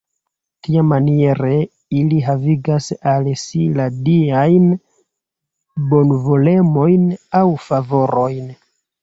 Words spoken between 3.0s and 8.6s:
al si la diajn bonvolemojn aŭ favorojn.